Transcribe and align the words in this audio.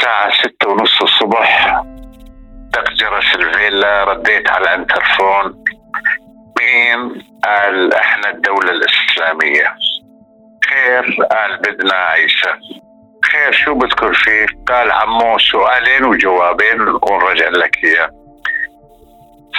الساعة 0.00 0.32
ستة 0.32 0.68
ونص 0.68 1.02
الصبح. 1.02 1.82
دق 2.72 2.92
جرس 2.92 3.34
الفيلا 3.34 4.04
رديت 4.04 4.50
على 4.50 4.64
الانترفون 4.74 5.64
مين 6.60 7.22
قال 7.44 7.94
إحنا 7.94 8.30
الدولة 8.30 8.70
الإسلامية؟ 8.70 9.74
خير 10.68 11.16
قال 11.30 11.56
بدنا 11.56 11.94
عيسى. 11.94 12.52
خير 13.32 13.52
شو 13.52 13.74
بدكم 13.74 14.12
فيه؟ 14.12 14.46
قال 14.68 14.92
عمو 14.92 15.38
سؤالين 15.38 16.04
وجوابين 16.04 16.80
ونرجع 16.80 17.48
لك 17.48 17.84
إياه. 17.84 18.10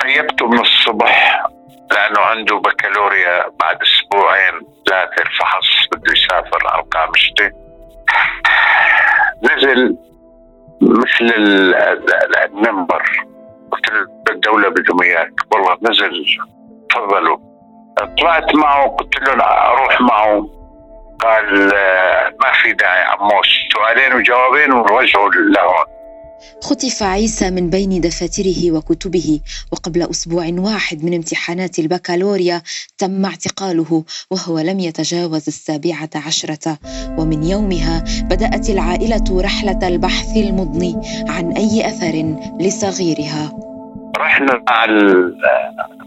سيبته 0.02 0.48
من 0.48 0.60
الصبح 0.60 1.46
لأنه 1.92 2.20
عنده 2.20 2.56
بكالوريا 2.56 3.44
بعد 3.60 3.78
أسبوعين 3.82 4.54
ذاكر 4.90 5.30
فحص 5.40 5.88
بده 5.92 6.14
يسافر 6.14 6.68
على 6.68 6.82
القامشتي 6.84 7.52
نزل 9.44 9.98
مثل 10.82 11.36
ال- 11.36 11.76
ال- 11.76 12.38
المنبر 12.46 13.04
قلت 13.72 13.92
له 13.92 14.08
الدولة 14.32 14.70
بدهم 14.70 15.02
إياك 15.02 15.32
والله 15.54 15.78
نزل 15.82 16.26
تفضلوا. 16.90 17.38
طلعت 18.22 18.56
معه 18.56 18.88
قلت 18.88 19.22
له 19.28 19.34
لا 19.36 19.68
أروح 19.72 20.02
معه. 20.02 20.50
قال 21.20 21.74
آه، 21.76 22.30
ما 22.44 22.52
في 22.52 22.74
داعي 22.74 23.04
عمو 23.04 23.42
سؤالين 23.74 24.14
وجوابين 24.16 24.72
ونرجعوا 24.74 25.30
لهون 25.30 25.86
خطف 26.62 27.04
عيسى 27.04 27.52
من 27.52 27.70
بين 27.70 28.02
دفاتره 28.02 28.72
وكتبه 28.72 29.40
وقبل 29.72 30.02
أسبوع 30.02 30.46
واحد 30.58 31.04
من 31.04 31.14
امتحانات 31.14 31.80
البكالوريا 31.80 32.62
تم 32.98 33.26
اعتقاله 33.26 34.04
وهو 34.32 34.60
لم 34.60 34.80
يتجاوز 34.80 35.48
السابعة 35.48 36.10
عشرة. 36.16 36.78
ومن 37.18 37.44
يومها 37.44 38.04
بدأت 38.22 38.70
العائلة 38.70 39.42
رحلة 39.42 39.88
البحث 39.88 40.38
المضني 40.38 40.96
عن 41.30 41.52
أي 41.52 41.88
أثر 41.88 42.36
لصغيرها. 42.60 43.52
رحنا 44.18 44.64
على 44.68 45.04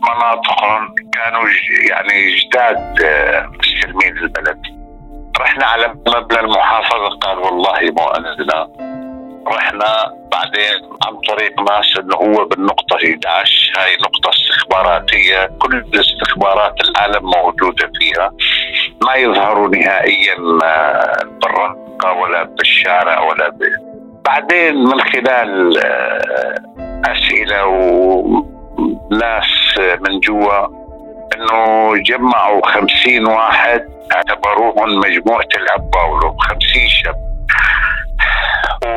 مناطقهم 0.07 0.95
كانوا 1.13 1.45
يعني 1.91 2.37
جداد 2.37 3.03
آه، 3.03 3.51
مستلمين 3.59 4.19
البلد. 4.19 4.59
رحنا 5.41 5.65
على 5.67 5.89
مبنى 5.89 6.41
المحافظة 6.41 7.19
قال 7.21 7.39
والله 7.39 7.81
مو 7.81 8.03
عندنا 8.03 8.94
رحنا 9.49 10.15
بعدين 10.33 10.89
عن 11.07 11.17
طريق 11.29 11.61
ناس 11.61 11.97
انه 11.99 12.17
هو 12.17 12.45
بالنقطة 12.45 12.97
11 12.97 13.73
هاي 13.79 13.97
نقطة 13.97 14.31
استخباراتية. 14.31 15.51
كل 15.59 15.85
استخبارات 15.95 16.75
العالم 16.81 17.31
موجودة 17.31 17.91
فيها. 17.99 18.33
ما 19.07 19.15
يظهروا 19.15 19.69
نهائيا 19.69 20.37
آه، 20.65 21.23
بالرقة 21.43 22.13
ولا 22.13 22.43
بالشارع 22.43 23.21
ولا 23.21 23.49
ب... 23.49 23.59
بعدين 24.25 24.85
من 24.85 25.01
خلال 25.01 25.79
آه، 25.79 26.55
أسئلة 27.07 27.67
وناس 27.67 29.79
من 29.79 30.21
جوا 30.21 30.67
إنه 31.35 31.93
جمعوا 31.97 32.67
خمسين 32.67 33.27
واحد 33.27 33.89
اعتبروهم 34.13 34.99
مجموعة 34.99 35.49
الأب 35.57 35.91
باولو 35.91 36.37
خمسين 36.39 36.89
شاب. 36.89 37.34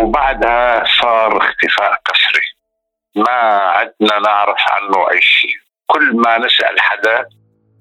وبعدها 0.02 0.84
صار 1.02 1.38
اختفاء 1.38 1.94
قسري. 2.06 2.48
ما 3.16 3.32
عدنا 3.72 4.20
نعرف 4.20 4.58
عنه 4.70 5.12
أي 5.12 5.22
شيء. 5.22 5.56
كل 5.88 6.16
ما 6.16 6.38
نسأل 6.38 6.80
حدا 6.80 7.26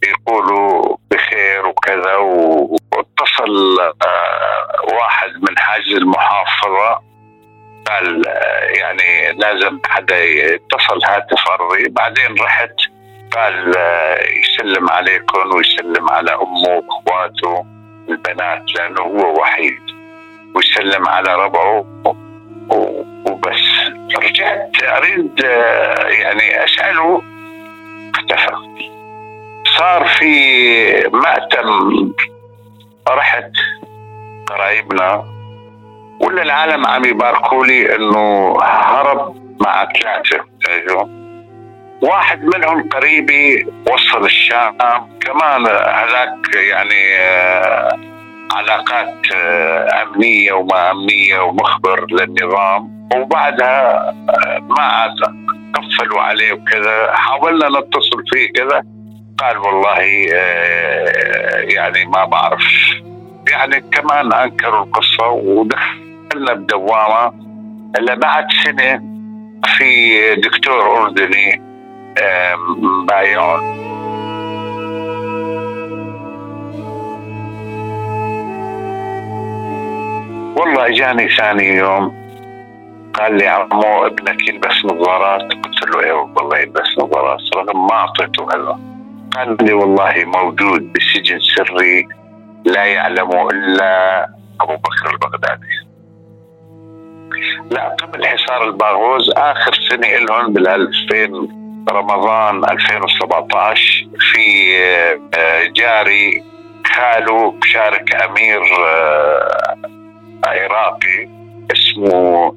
يقولوا 0.05 0.97
بخير 1.11 1.67
وكذا 1.67 2.15
واتصل 2.17 3.81
آه، 3.81 4.95
واحد 4.95 5.31
من 5.49 5.59
حاجز 5.59 5.93
المحافظة. 5.97 7.01
قال 7.87 8.29
آه، 8.29 8.67
يعني 8.79 9.33
لازم 9.33 9.81
حدا 9.87 10.25
يتصل 10.25 11.05
هاتف 11.05 11.49
أرضي. 11.49 11.89
بعدين 11.89 12.35
رحت 12.41 12.75
قال 13.33 13.77
آه، 13.77 14.19
يسلم 14.25 14.91
عليكم 14.91 15.55
ويسلم 15.55 16.11
على 16.11 16.35
أمه 16.35 16.69
وأخواته 16.69 17.67
البنات 18.09 18.63
لأنه 18.75 19.03
هو 19.03 19.41
وحيد. 19.41 19.96
ويسلم 20.57 21.09
على 21.09 21.35
ربعه 21.35 21.85
وبس. 23.27 23.63
رجعت 24.19 24.83
أريد 24.83 25.45
آه، 25.45 26.09
يعني 26.09 26.65
أسأله 26.65 27.23
اختفى 28.15 28.57
صار 29.79 30.05
في 30.05 31.11
مأتم 31.13 32.13
رحت 33.09 33.51
قرايبنا 34.47 35.25
ولا 36.21 36.43
العالم 36.43 36.87
عم 36.87 37.05
يباركوا 37.05 37.67
لي 37.67 37.97
إنه 37.97 38.57
هرب 38.63 39.37
مع 39.61 39.89
ثلاثة. 39.93 40.45
أيوه. 40.69 41.11
واحد 42.03 42.45
منهم 42.45 42.89
قريبي 42.89 43.67
وصل 43.93 44.25
الشام 44.25 44.77
كمان 45.21 45.67
هذاك 45.67 46.55
يعني 46.55 47.17
آه، 47.19 48.16
علاقات 48.53 49.15
آه، 49.35 50.03
أمنية 50.03 50.53
وما 50.53 50.91
أمنية 50.91 51.41
ومخبر 51.41 52.07
للنظام. 52.11 53.09
وبعدها 53.17 54.09
آه، 54.09 54.59
ما 54.69 54.83
عاد 54.83 55.17
قفلوا 55.75 56.21
عليه 56.21 56.53
وكذا. 56.53 57.13
حاولنا 57.13 57.69
نتصل 57.69 58.23
فيه 58.33 58.53
كذا. 58.53 58.83
قال 59.39 59.59
والله 59.59 60.29
آه، 60.35 61.59
يعني 61.59 62.05
ما 62.05 62.25
بعرف. 62.25 62.65
يعني 63.51 63.81
كمان 63.81 64.33
أنكروا 64.33 64.85
القصة 64.85 65.29
ودخلنا 65.29 66.53
بدوامة 66.55 67.33
إلا 67.99 68.15
بعد 68.15 68.47
سنة 68.65 69.03
في 69.79 70.35
دكتور 70.35 71.03
أردني 71.03 71.63
بايعون. 73.09 73.86
والله 80.57 80.87
اجاني 80.87 81.29
ثاني 81.29 81.69
يوم. 81.69 82.27
قال 83.15 83.39
لي 83.39 83.47
عمو 83.47 84.07
ابنك 84.07 84.49
يلبس 84.49 84.85
نظارات. 84.85 85.43
قلت 85.43 85.91
له 85.91 86.05
إيه 86.05 86.13
والله 86.13 86.59
يلبس 86.59 86.99
نظارات. 86.99 87.41
رغم 87.57 87.87
ما 87.87 87.93
أعطيته 87.93 88.45
هلا. 88.55 88.79
قال 89.37 89.57
لي 89.61 89.73
والله 89.73 90.25
موجود 90.25 90.93
بسجن 90.93 91.39
سري 91.41 92.09
لا 92.65 92.85
يعلمه 92.85 93.51
إلا 93.51 94.23
أبو 94.61 94.77
بكر 94.77 95.11
البغدادي. 95.11 95.87
لا 97.71 97.89
قبل 97.89 98.27
حصار 98.27 98.65
الباغوز 98.65 99.31
آخر 99.37 99.75
سنة 99.89 100.09
لهم 100.09 100.53
بال 100.53 100.69
2000 100.69 101.49
رمضان 101.91 102.65
2017 102.65 104.09
في 104.33 104.77
آه، 105.35 105.65
جاري 105.77 106.45
خاله 106.87 107.51
بشارك 107.51 108.15
أمير 108.15 108.63
آه، 108.63 109.77
عراقي 110.45 111.29
اسمه 111.73 112.55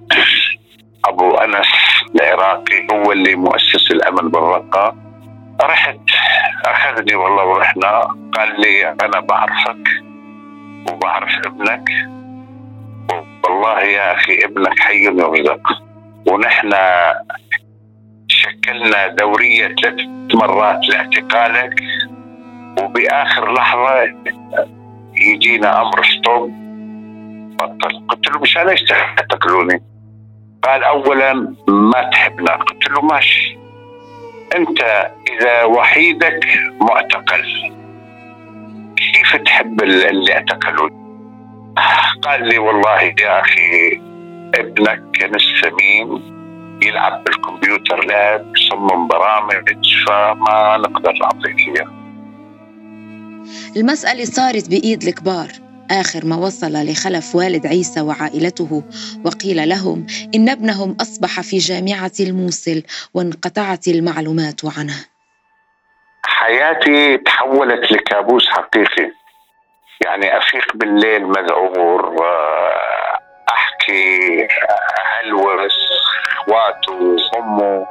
أبو 1.06 1.36
أنس. 1.36 1.68
العراقي 2.16 2.88
هو 2.92 3.12
اللي 3.12 3.36
مؤسس 3.36 3.92
الأمن 3.92 4.30
بالرقة. 4.30 4.96
رحت 5.62 6.00
أخذني 6.66 7.16
والله 7.16 7.46
ورحنا. 7.46 8.02
قال 8.34 8.62
لي 8.62 8.90
أنا 8.90 9.20
بعرفك 9.20 9.88
وبعرف 10.92 11.32
ابنك. 11.46 11.90
والله 13.44 13.82
يا 13.82 14.14
أخي 14.14 14.46
ابنك 14.46 14.80
حي 14.80 15.06
يرزق 15.06 15.62
ونحن 16.28 16.74
شكلنا 18.28 19.08
دورية 19.08 19.76
ثلاث 19.82 20.06
مرات 20.34 20.90
لاعتقالك. 20.90 21.74
وبآخر 22.80 23.54
لحظة 23.54 24.14
يجينا 25.14 25.82
أمر 25.82 26.04
ستوب. 26.04 26.69
بطل. 27.60 28.08
قلت 28.08 28.28
له 28.28 28.40
مشان 28.40 28.70
إيش 28.70 28.82
تعتقلوني؟ 28.82 29.84
قال 30.64 30.84
اولا 30.84 31.34
ما 31.68 32.10
تحبنا. 32.12 32.56
قلت 32.56 32.90
له 32.90 33.02
ماشي. 33.02 33.58
أنت 34.56 35.12
إذا 35.30 35.64
وحيدك 35.64 36.46
معتقل. 36.82 37.74
كيف 39.14 39.36
تحب 39.36 39.84
اللي 39.84 40.34
اعتقلوا 40.34 40.90
قال 42.22 42.48
لي 42.48 42.58
والله 42.58 43.02
يا 43.02 43.42
أخي 43.42 44.02
ابنك 44.56 45.04
كنس 45.22 45.42
سمين 45.62 46.22
يلعب 46.84 47.24
بالكمبيوتر 47.24 48.06
لاب 48.06 48.54
يصمم 48.58 49.08
برامج 49.08 50.06
فما 50.08 50.78
نقدر 50.78 51.14
نعطيك 51.14 51.60
إياه. 51.60 51.88
المسألة 53.78 54.26
صارت 54.26 54.70
بإيد 54.70 55.04
الكبار. 55.04 55.48
آخر 55.92 56.26
ما 56.26 56.36
وصل 56.36 56.74
لخلف 56.74 57.36
والد 57.36 57.68
عيسى 57.68 58.02
وعائلته 58.02 58.84
وقيل 59.26 59.70
لهم 59.70 60.08
إن 60.36 60.50
ابنهم 60.50 60.98
أصبح 61.02 61.42
في 61.42 61.58
جامعة 61.58 62.12
الموصل 62.20 62.84
وانقطعت 63.14 63.88
المعلومات 63.88 64.62
عنه. 64.78 65.06
حياتي 66.24 67.18
تحولت 67.18 67.92
لكابوس 67.92 68.48
حقيقي. 68.48 69.12
يعني 70.06 70.38
أفيق 70.38 70.76
بالليل 70.76 71.26
مذعور 71.26 72.16
أحكي 73.50 74.48
هلوس 75.24 75.74
إخواته 76.32 77.18
أمه. 77.38 77.88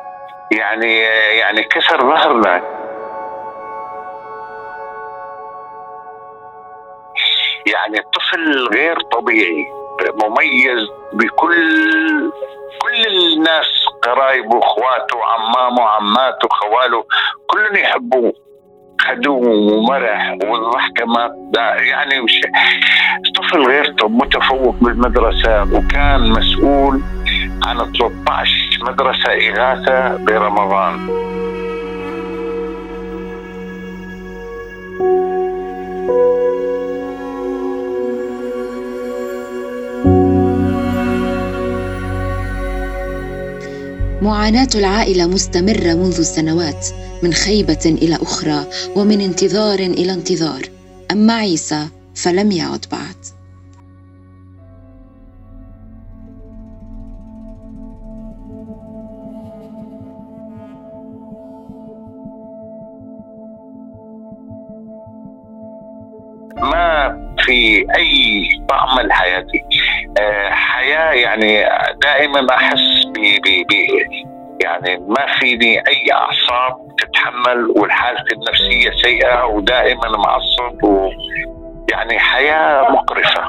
يعني 0.53 0.99
يعني 1.39 1.63
كسر 1.63 2.01
ظهرنا. 2.01 2.78
يعني 7.89 8.05
طفل 8.15 8.69
غير 8.75 9.01
طبيعي 9.01 9.67
مميز 10.25 10.89
بكل 11.13 12.31
كل 12.83 13.07
الناس 13.07 13.67
قرايبه 14.03 14.57
واخواته 14.57 15.25
عمامه 15.25 15.83
عماته 15.83 16.49
خواله 16.51 17.05
كلهم 17.47 17.77
يحبوه. 17.77 18.33
خدوه 19.01 19.49
ومرح 19.49 20.37
والضحكة 20.43 21.05
ما 21.05 21.31
يعني 21.81 22.21
مش 22.21 22.41
طفل 23.37 23.63
غير 23.67 23.95
متفوق 24.03 24.75
بالمدرسة 24.81 25.63
وكان 25.63 26.31
مسؤول 26.31 27.03
عن 27.67 27.77
13 27.77 28.53
مدرسة 28.81 29.33
إغاثة 29.33 30.17
برمضان. 30.17 31.28
معاناة 44.29 44.69
العائلة 44.75 45.27
مستمرة 45.27 45.95
منذ 45.95 46.23
سنوات 46.23 46.87
من 47.23 47.33
خيبة 47.33 47.85
إلى 47.85 48.17
أخرى 48.17 48.67
ومن 48.97 49.21
انتظار 49.21 49.79
إلى 49.79 50.13
انتظار. 50.13 50.63
أما 51.13 51.33
عيسى 51.33 51.89
فلم 52.15 52.51
يعد 52.51 52.85
بعد. 52.93 53.17
ما 66.57 67.19
في 67.39 67.87
أي 67.97 68.43
طعم 68.69 69.01
لحياتي. 69.01 69.65
آه، 70.21 70.51
حياة 70.51 71.13
يعني 71.13 71.65
دائما 72.03 72.41
احس 73.19 73.39
ب 73.41 73.73
يعني 74.63 74.97
ما 74.97 75.27
فيني 75.39 75.79
أي 75.79 76.13
أعصاب 76.13 76.89
تتحمل 76.99 77.71
والحالة 77.77 78.25
النفسية 78.33 78.91
سيئة 79.03 79.45
ودائما 79.45 80.09
معصب 80.09 80.85
و 80.85 81.11
يعني 81.91 82.19
حياة 82.19 82.93
مقرفة 82.93 83.43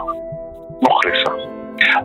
مقرفة. 0.81 1.49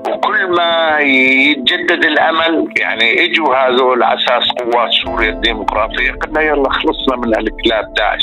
وكل 0.09 0.51
ما 0.51 0.99
يتجدد 1.01 2.05
الأمل 2.05 2.69
يعني 2.81 3.25
إجوا 3.25 3.57
هذول 3.57 4.03
على 4.03 4.19
أساس 4.19 4.49
قوات 4.51 4.91
سوريا 4.91 5.31
الديمقراطية 5.31 6.13
قلنا 6.13 6.41
يلا 6.41 6.71
خلصنا 6.73 7.17
من 7.17 7.35
هالكلاب 7.37 7.95
داعش. 7.95 8.23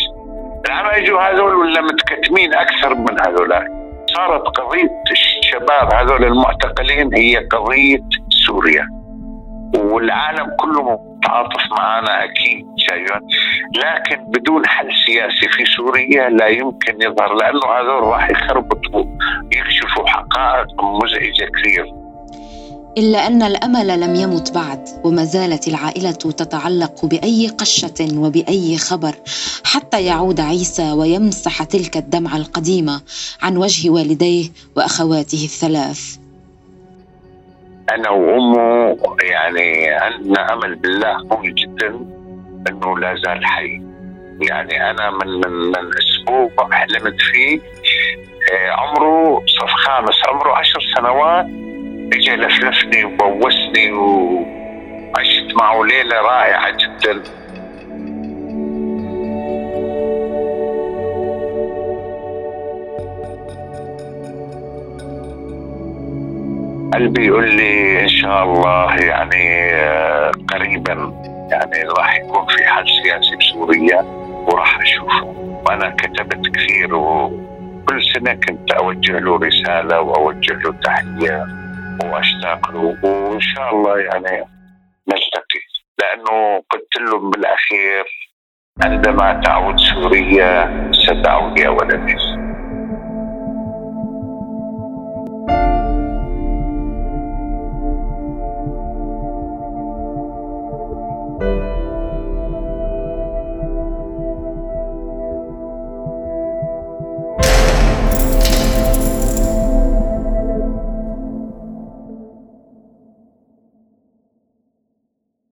العم 0.66 0.86
إجوا 0.86 1.22
هذول 1.22 1.56
ولا 1.56 1.82
متكتمين 1.82 2.54
أكثر 2.54 2.96
من 2.96 3.22
هذولاك 3.28 3.68
صارت 4.16 4.42
قضية 4.42 5.04
الشباب 5.12 5.94
هذول 5.94 6.26
المعتقلين 6.26 7.14
هي 7.14 7.38
قضية 7.38 8.00
سوريا. 8.48 9.01
والعالم 9.76 10.56
كله 10.60 10.82
متعاطف 10.82 11.64
معنا 11.78 12.24
أكيد 12.24 12.66
شايفين؟ 12.78 13.28
لكن 13.76 14.24
بدون 14.32 14.66
حل 14.66 14.90
سياسي 15.06 15.50
في 15.50 15.66
سوريا 15.66 16.30
لا 16.30 16.48
يمكن 16.48 17.02
يظهر 17.02 17.34
لأنه 17.34 17.66
هذول 17.66 18.04
راح 18.04 18.30
يخربطوا 18.30 19.06
يكشفوا 19.52 20.08
حقائق 20.08 20.84
مزعجة 20.84 21.52
كثير. 21.56 21.86
إلا 22.98 23.28
أن 23.28 23.42
الأمل 23.42 24.00
لم 24.00 24.16
يمت 24.16 24.54
بعد 24.56 24.90
وما 25.04 25.24
زالت 25.24 25.68
العائلة 25.68 26.12
تتعلق 26.12 27.06
بأي 27.06 27.48
قشة 27.48 28.08
وبأي 28.16 28.78
خبر. 28.78 29.16
حتى 29.64 30.06
يعود 30.06 30.40
عيسى 30.40 30.92
ويمسح 30.92 31.64
تلك 31.64 31.98
الدمعة 31.98 32.38
القديمة 32.38 33.02
عن 33.42 33.58
وجه 33.58 33.90
والديه 33.90 34.50
وأخواته 34.76 35.44
الثلاث. 35.44 36.21
أنا 37.96 38.10
وأمه 38.10 38.98
يعني 39.24 39.90
عندنا 39.90 40.54
أمل 40.54 40.76
بالله 40.76 41.18
قوي 41.30 41.52
جدا 41.52 42.00
إنه 42.70 43.00
لا 43.00 43.16
زال 43.16 43.46
حي. 43.46 43.82
يعني 44.50 44.90
أنا 44.90 45.10
من 45.12 45.28
من, 45.28 45.52
من 45.52 45.92
أسبوع 45.98 46.70
حلمت 46.72 47.22
فيه. 47.22 47.60
آه، 48.54 48.72
عمره 48.72 49.44
صف 49.46 49.72
خامس 49.72 50.22
عمره 50.28 50.56
عشر 50.58 50.80
سنوات 50.96 51.46
اجى 52.14 52.36
لفلفني 52.36 53.06
وبوسني 53.06 53.92
وعشت 53.92 55.56
معه 55.56 55.84
ليلة 55.84 56.22
رائعة 56.22 56.72
جدا. 56.72 57.24
قلبي 66.94 67.26
يقول 67.26 67.56
لي 67.56 68.04
إن 68.04 68.10
شاء 68.10 68.44
الله 68.44 68.96
يعني 68.96 69.74
آه، 69.74 70.32
قريبا 70.54 70.94
يعني 71.52 71.84
راح 71.98 72.16
يكون 72.16 72.48
في 72.48 72.66
حل 72.66 72.86
سياسي 73.04 73.36
بسوريا 73.36 74.02
وراح 74.48 74.80
أشوفه. 74.80 75.26
وأنا 75.68 75.90
كتبت 75.90 76.56
كثير 76.56 76.96
وكل 76.96 78.04
سنة 78.14 78.34
كنت 78.34 78.72
أوجه 78.72 79.20
له 79.20 79.38
رسالة 79.38 80.02
وأوجه 80.02 80.54
له 80.54 80.72
تحية 80.84 81.48
وأشتاق 82.04 82.72
له 82.72 82.98
وإن 83.04 83.40
شاء 83.40 83.76
الله 83.76 84.00
يعني 84.00 84.46
نلتقي. 85.08 85.62
لأنه 86.00 86.64
قلت 86.70 86.98
لهم 87.00 87.30
بالأخير 87.30 88.06
عندما 88.84 89.42
تعود 89.46 89.80
سوريا 89.80 90.90
ستعود 90.92 91.60
يا 91.60 91.70
ولدي 91.70 92.16